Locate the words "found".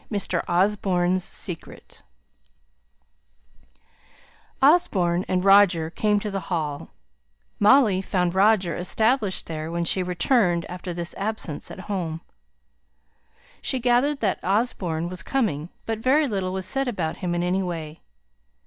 8.01-8.33